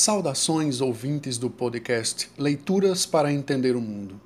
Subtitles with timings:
[0.00, 4.20] Saudações ouvintes do podcast Leituras para Entender o Mundo.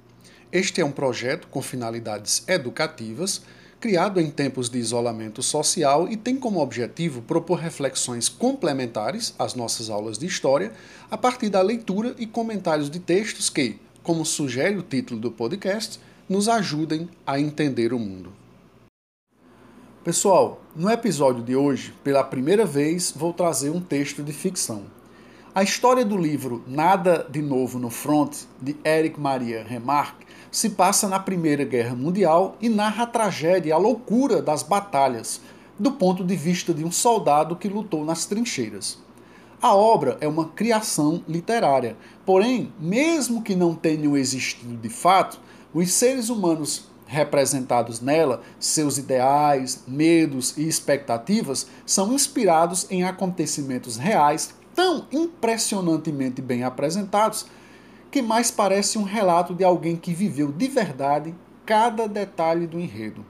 [0.53, 3.41] Este é um projeto com finalidades educativas,
[3.80, 9.88] criado em tempos de isolamento social e tem como objetivo propor reflexões complementares às nossas
[9.88, 10.72] aulas de história
[11.11, 15.99] a partir da leitura e comentários de textos que, como sugere o título do podcast,
[16.29, 18.30] nos ajudem a entender o mundo.
[20.05, 25.01] Pessoal, no episódio de hoje, pela primeira vez, vou trazer um texto de ficção.
[25.55, 31.10] A história do livro Nada de Novo no Front, de Eric Maria Remarque, se passa
[31.10, 35.43] na Primeira Guerra Mundial e narra a tragédia e a loucura das batalhas,
[35.79, 38.98] do ponto de vista de um soldado que lutou nas trincheiras.
[39.60, 45.38] A obra é uma criação literária, porém, mesmo que não tenham existido de fato,
[45.74, 54.62] os seres humanos representados nela, seus ideais, medos e expectativas são inspirados em acontecimentos reais
[54.75, 57.46] tão impressionantemente bem apresentados
[58.10, 63.24] que mais parece um relato de alguém que viveu de verdade cada detalhe do enredo.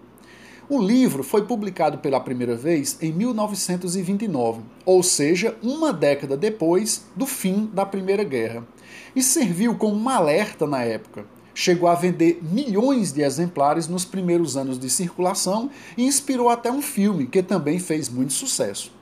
[0.69, 7.27] O livro foi publicado pela primeira vez em 1929, ou seja, uma década depois do
[7.27, 8.67] fim da Primeira Guerra,
[9.15, 14.57] e serviu como um alerta na época chegou a vender milhões de exemplares nos primeiros
[14.57, 18.93] anos de circulação e inspirou até um filme que também fez muito sucesso.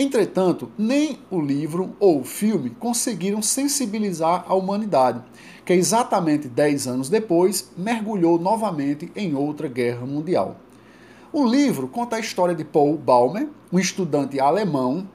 [0.00, 5.20] Entretanto, nem o livro ou o filme conseguiram sensibilizar a humanidade,
[5.64, 10.56] que exatamente 10 anos depois mergulhou novamente em outra guerra mundial.
[11.32, 15.08] O livro conta a história de Paul Baumer, um estudante alemão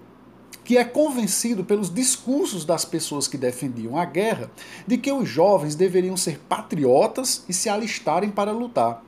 [0.66, 4.52] que é convencido pelos discursos das pessoas que defendiam a guerra
[4.86, 9.02] de que os jovens deveriam ser patriotas e se alistarem para lutar.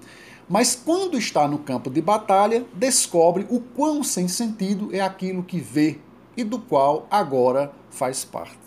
[0.47, 5.59] Mas quando está no campo de batalha, descobre o quão sem sentido é aquilo que
[5.59, 5.97] vê
[6.37, 8.59] e do qual agora faz parte.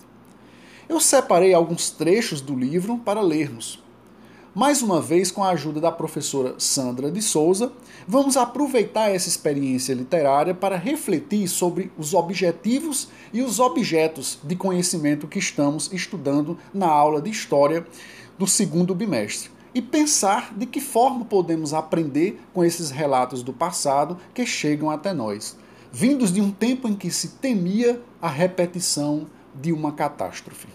[0.88, 3.80] Eu separei alguns trechos do livro para lermos.
[4.52, 7.70] Mais uma vez, com a ajuda da professora Sandra de Souza,
[8.08, 15.28] vamos aproveitar essa experiência literária para refletir sobre os objetivos e os objetos de conhecimento
[15.28, 17.86] que estamos estudando na aula de História
[18.36, 24.18] do segundo bimestre e pensar de que forma podemos aprender com esses relatos do passado
[24.34, 25.56] que chegam até nós,
[25.92, 30.66] vindos de um tempo em que se temia a repetição de uma catástrofe.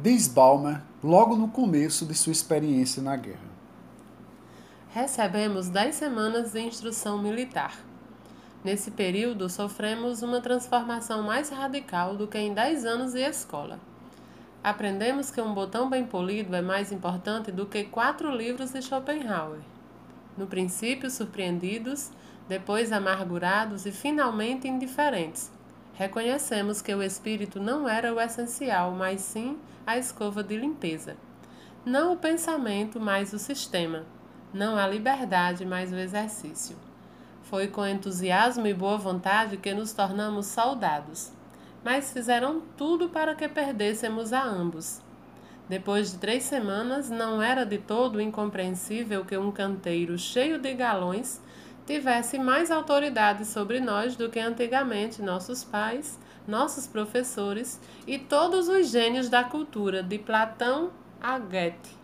[0.00, 3.50] diz Balmer logo no começo de sua experiência na guerra.
[4.90, 7.89] Recebemos dez semanas de instrução militar.
[8.62, 13.78] Nesse período, sofremos uma transformação mais radical do que em dez anos de escola.
[14.62, 19.60] Aprendemos que um botão bem polido é mais importante do que quatro livros de Schopenhauer.
[20.36, 22.10] No princípio, surpreendidos,
[22.48, 25.50] depois amargurados e finalmente indiferentes
[26.00, 31.14] reconhecemos que o espírito não era o essencial, mas sim a escova de limpeza.
[31.84, 34.06] Não o pensamento, mas o sistema.
[34.50, 36.74] Não a liberdade, mas o exercício.
[37.50, 41.32] Foi com entusiasmo e boa vontade que nos tornamos soldados.
[41.82, 45.02] Mas fizeram tudo para que perdêssemos a ambos.
[45.68, 51.40] Depois de três semanas, não era de todo incompreensível que um canteiro cheio de galões
[51.84, 58.92] tivesse mais autoridade sobre nós do que antigamente nossos pais, nossos professores e todos os
[58.92, 61.98] gênios da cultura, de Platão a Goethe.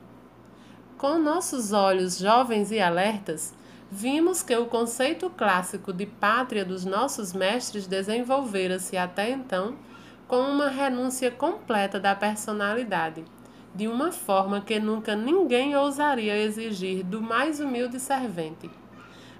[0.98, 3.54] Com nossos olhos jovens e alertas,
[3.90, 9.76] vimos que o conceito clássico de pátria dos nossos mestres desenvolvera-se até então
[10.26, 13.24] com uma renúncia completa da personalidade,
[13.74, 18.68] de uma forma que nunca ninguém ousaria exigir do mais humilde servente.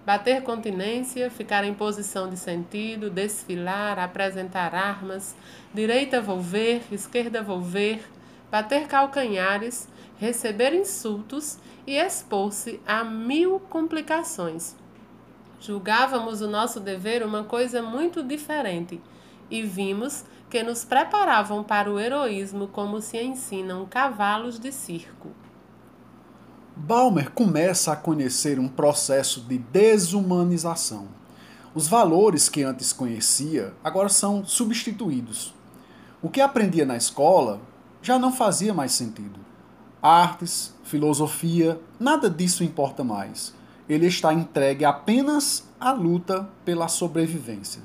[0.05, 5.35] Bater continência, ficar em posição de sentido, desfilar, apresentar armas,
[5.75, 8.01] direita volver, esquerda volver,
[8.49, 9.89] bater calcanhares,
[10.19, 14.75] receber insultos e expor-se a mil complicações.
[15.61, 19.01] Julgávamos o nosso dever uma coisa muito diferente
[19.51, 25.31] e vimos que nos preparavam para o heroísmo como se ensinam cavalos de circo.
[26.77, 31.09] Balmer começa a conhecer um processo de desumanização.
[31.75, 35.55] Os valores que antes conhecia agora são substituídos.
[36.23, 37.61] O que aprendia na escola
[38.03, 39.46] já não fazia mais sentido.
[40.07, 43.53] Artes, filosofia, nada disso importa mais.
[43.89, 47.83] Ele está entregue apenas à luta pela sobrevivência.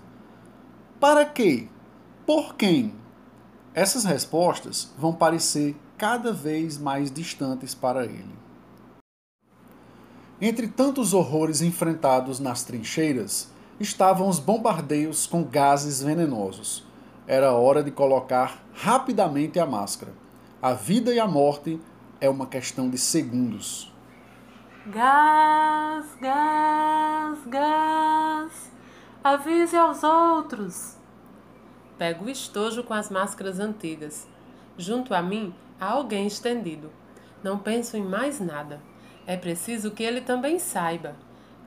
[1.00, 1.68] Para quê?
[2.23, 2.94] Por quem?
[3.73, 8.35] Essas respostas vão parecer cada vez mais distantes para ele.
[10.39, 16.85] Entre tantos horrores enfrentados nas trincheiras, estavam os bombardeios com gases venenosos.
[17.25, 20.13] Era hora de colocar rapidamente a máscara.
[20.62, 21.81] A vida e a morte
[22.21, 23.91] é uma questão de segundos.
[24.85, 28.71] Gás, gás, gás.
[29.23, 30.97] Avise aos outros.
[31.97, 34.27] Pego o estojo com as máscaras antigas.
[34.77, 36.91] Junto a mim há alguém estendido.
[37.44, 38.79] Não penso em mais nada.
[39.25, 41.15] É preciso que ele também saiba.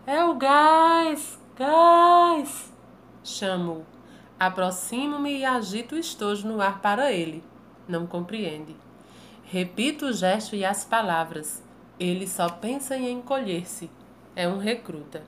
[0.06, 1.38] É o gás!
[1.56, 2.72] Gás!
[3.24, 3.84] Chamo.
[4.38, 7.42] Aproximo-me e agito o estojo no ar para ele.
[7.88, 8.76] Não compreende.
[9.46, 11.62] Repito o gesto e as palavras.
[12.00, 13.90] Ele só pensa em encolher-se.
[14.34, 15.22] É um recruta.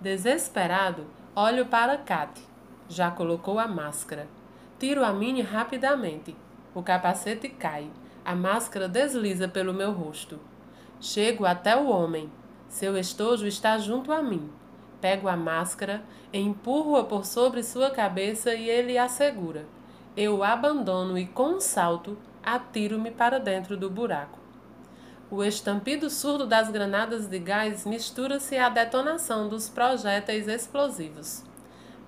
[0.00, 2.42] Desesperado, olho para Kate.
[2.88, 4.26] Já colocou a máscara.
[4.78, 6.36] Tiro a minha rapidamente.
[6.74, 7.88] O capacete cai.
[8.24, 10.38] A máscara desliza pelo meu rosto.
[11.00, 12.30] Chego até o homem.
[12.68, 14.50] Seu estojo está junto a mim.
[15.00, 16.02] Pego a máscara,
[16.32, 19.64] empurro-a por sobre sua cabeça e ele a segura.
[20.16, 22.18] Eu o abandono e, com um salto,
[22.54, 24.38] atiro-me para dentro do buraco.
[25.30, 31.44] O estampido surdo das granadas de gás mistura-se à detonação dos projéteis explosivos.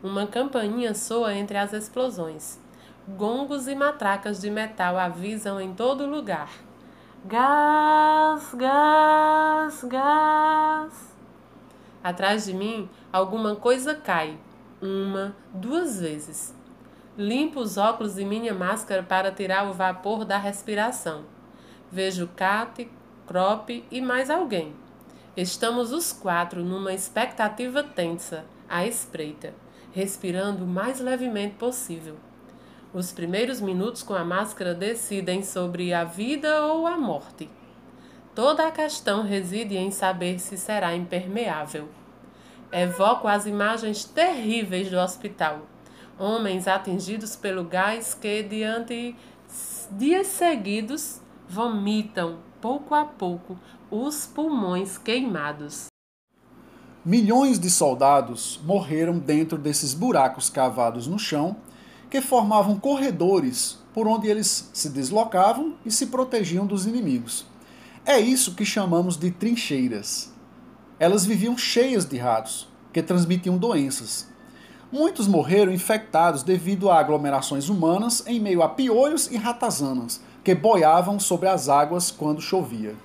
[0.03, 2.59] Uma campainha soa entre as explosões.
[3.07, 6.49] Gongos e matracas de metal avisam em todo lugar.
[7.27, 11.15] Gás, gás, gás.
[12.03, 14.39] Atrás de mim, alguma coisa cai.
[14.81, 16.55] Uma, duas vezes.
[17.19, 21.25] Limpo os óculos e minha máscara para tirar o vapor da respiração.
[21.91, 22.91] Vejo Kate,
[23.27, 24.75] Crop e mais alguém.
[25.37, 29.55] Estamos os quatro numa expectativa tensa, à espreita,
[29.93, 32.17] respirando o mais levemente possível.
[32.93, 37.49] Os primeiros minutos com a máscara decidem sobre a vida ou a morte.
[38.35, 41.89] Toda a questão reside em saber se será impermeável.
[42.73, 45.62] Evoco as imagens terríveis do hospital.
[46.21, 49.17] Homens atingidos pelo gás que, diante
[49.93, 51.19] dias seguidos,
[51.49, 53.59] vomitam, pouco a pouco,
[53.91, 55.87] os pulmões queimados.
[57.03, 61.57] Milhões de soldados morreram dentro desses buracos cavados no chão
[62.11, 67.47] que formavam corredores por onde eles se deslocavam e se protegiam dos inimigos.
[68.05, 70.35] É isso que chamamos de trincheiras.
[70.99, 74.29] Elas viviam cheias de ratos, que transmitiam doenças.
[74.93, 81.21] Muitos morreram infectados devido a aglomerações humanas em meio a piolhos e ratazanas, que boiavam
[81.21, 82.97] sobre as águas quando chovia.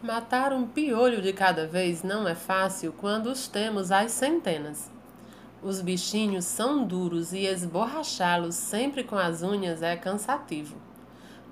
[0.00, 4.88] Matar um piolho de cada vez não é fácil quando os temos às centenas.
[5.60, 10.76] Os bichinhos são duros e esborrachá-los sempre com as unhas é cansativo.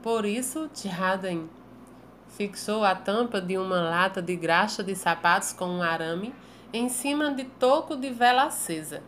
[0.00, 1.50] Por isso, Tiraden
[2.28, 6.32] fixou a tampa de uma lata de graxa de sapatos com um arame
[6.72, 9.02] em cima de toco de vela acesa.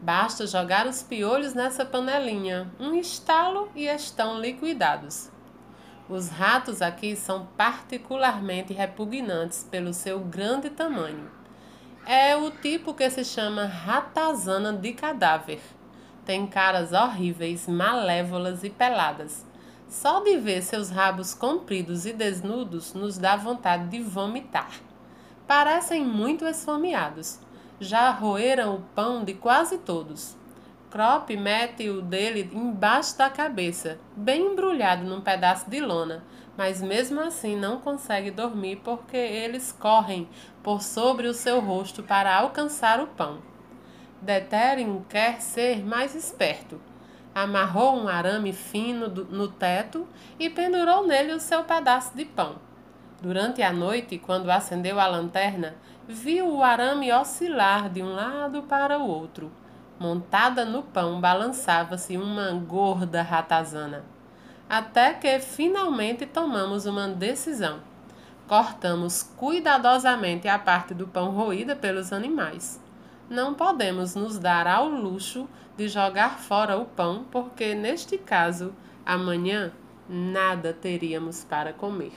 [0.00, 5.30] Basta jogar os piolhos nessa panelinha, um estalo e estão liquidados.
[6.08, 11.38] Os ratos aqui são particularmente repugnantes pelo seu grande tamanho
[12.10, 15.60] é o tipo que se chama ratazana de cadáver.
[16.24, 19.44] Tem caras horríveis, malévolas e peladas.
[19.86, 24.70] Só de ver seus rabos compridos e desnudos nos dá vontade de vomitar.
[25.48, 27.40] Parecem muito esfomeados.
[27.80, 30.36] Já roeram o pão de quase todos.
[30.90, 36.22] Crop mete o dele embaixo da cabeça, bem embrulhado num pedaço de lona,
[36.54, 40.28] mas mesmo assim não consegue dormir porque eles correm
[40.62, 43.38] por sobre o seu rosto para alcançar o pão.
[44.20, 46.78] Deterium quer ser mais esperto.
[47.34, 50.06] Amarrou um arame fino no teto
[50.38, 52.67] e pendurou nele o seu pedaço de pão.
[53.20, 55.74] Durante a noite, quando acendeu a lanterna,
[56.06, 59.50] viu o arame oscilar de um lado para o outro.
[59.98, 64.04] Montada no pão balançava-se uma gorda ratazana
[64.68, 67.80] até que finalmente tomamos uma decisão.
[68.46, 72.80] Cortamos cuidadosamente a parte do pão roída pelos animais.
[73.30, 79.72] Não podemos nos dar ao luxo de jogar fora o pão, porque neste caso, amanhã
[80.08, 82.12] nada teríamos para comer.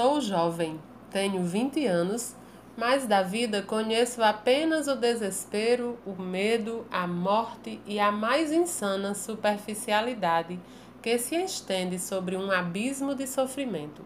[0.00, 0.80] Sou jovem,
[1.10, 2.34] tenho 20 anos,
[2.74, 9.14] mas da vida conheço apenas o desespero, o medo, a morte e a mais insana
[9.14, 10.58] superficialidade
[11.02, 14.02] que se estende sobre um abismo de sofrimento.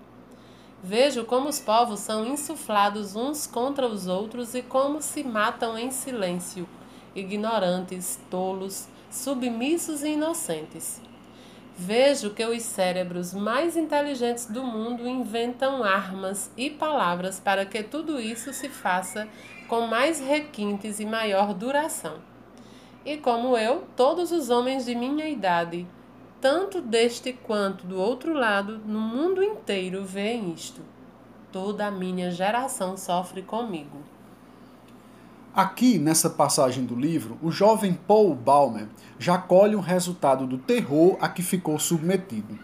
[0.83, 5.93] Vejo como os povos são insuflados uns contra os outros e como se matam em
[5.93, 6.69] silêncio,
[7.15, 11.01] ignorantes, tolos, submissos e inocentes.
[11.77, 18.21] Vejo que os cérebros mais inteligentes do mundo inventam armas e palavras para que tudo
[18.21, 19.27] isso se faça
[19.67, 22.19] com mais requintes e maior duração.
[23.05, 25.85] E como eu, todos os homens de minha idade,
[26.41, 30.81] tanto deste quanto do outro lado, no mundo inteiro, veem isto.
[31.51, 33.99] Toda a minha geração sofre comigo.
[35.57, 38.89] Aqui, nessa passagem do livro, o jovem Paul Baumer
[39.21, 42.59] já colhe o resultado do terror a que ficou submetido.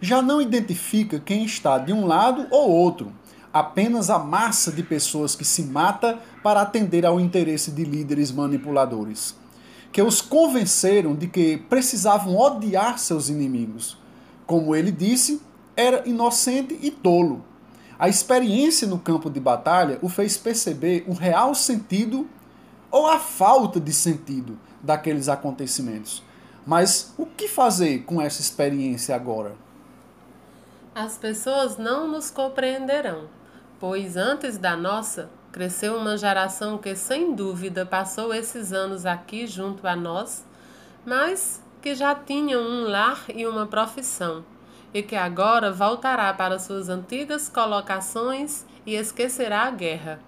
[0.00, 3.12] Já não identifica quem está de um lado ou outro,
[3.52, 9.36] apenas a massa de pessoas que se mata para atender ao interesse de líderes manipuladores,
[9.92, 13.96] que os convenceram de que precisavam odiar seus inimigos.
[14.48, 15.40] Como ele disse,
[15.76, 17.51] era inocente e tolo
[18.02, 22.28] a experiência no campo de batalha o fez perceber o real sentido
[22.90, 26.20] ou a falta de sentido daqueles acontecimentos.
[26.66, 29.54] Mas o que fazer com essa experiência agora?
[30.92, 33.28] As pessoas não nos compreenderão,
[33.78, 39.86] pois antes da nossa cresceu uma geração que sem dúvida passou esses anos aqui junto
[39.86, 40.44] a nós,
[41.06, 44.44] mas que já tinham um lar e uma profissão
[44.94, 50.20] e que agora voltará para suas antigas colocações e esquecerá a guerra.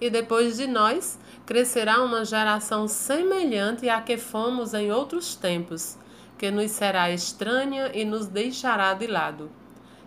[0.00, 5.96] E depois de nós, crescerá uma geração semelhante à que fomos em outros tempos,
[6.38, 9.50] que nos será estranha e nos deixará de lado.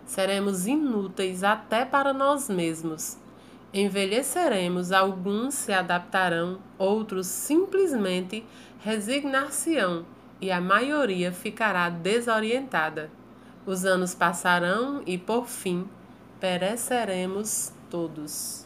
[0.06, 3.18] Seremos inúteis até para nós mesmos.
[3.72, 8.44] Envelheceremos, alguns se adaptarão, outros simplesmente
[8.80, 10.06] resignar-se-ão,
[10.40, 13.10] e a maioria ficará desorientada.
[13.68, 15.84] Os anos passarão e, por fim,
[16.40, 18.64] pereceremos todos.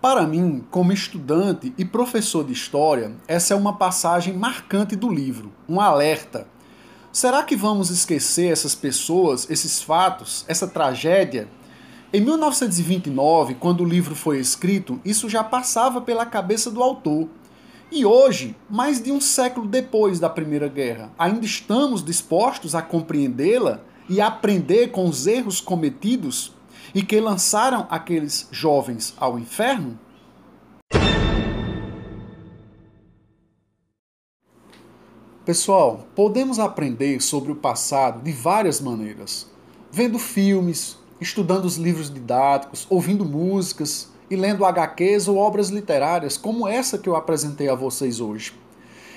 [0.00, 5.52] Para mim, como estudante e professor de história, essa é uma passagem marcante do livro,
[5.68, 6.46] um alerta.
[7.10, 11.48] Será que vamos esquecer essas pessoas, esses fatos, essa tragédia?
[12.12, 17.28] Em 1929, quando o livro foi escrito, isso já passava pela cabeça do autor.
[17.90, 23.82] E hoje, mais de um século depois da Primeira Guerra, ainda estamos dispostos a compreendê-la?
[24.08, 26.52] E aprender com os erros cometidos
[26.94, 29.98] e que lançaram aqueles jovens ao inferno?
[35.44, 39.48] Pessoal, podemos aprender sobre o passado de várias maneiras.
[39.92, 46.66] Vendo filmes, estudando os livros didáticos, ouvindo músicas e lendo HQs ou obras literárias como
[46.66, 48.54] essa que eu apresentei a vocês hoje.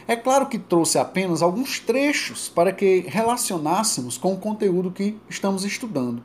[0.10, 5.64] É claro que trouxe apenas alguns trechos para que relacionássemos com o conteúdo que estamos
[5.64, 6.24] estudando,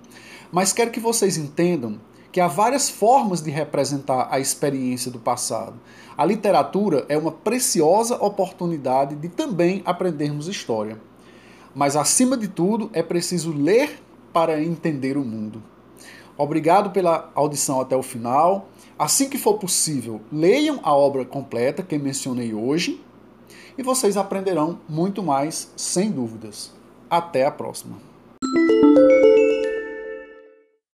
[0.50, 2.00] mas quero que vocês entendam
[2.33, 5.75] que há várias formas de representar a experiência do passado.
[6.17, 10.99] A literatura é uma preciosa oportunidade de também aprendermos história.
[11.75, 15.62] Mas, acima de tudo, é preciso ler para entender o mundo.
[16.38, 18.67] Obrigado pela audição até o final.
[18.99, 23.05] Assim que for possível, leiam a obra completa que mencionei hoje
[23.76, 26.73] e vocês aprenderão muito mais, sem dúvidas.
[27.11, 28.13] Até a próxima!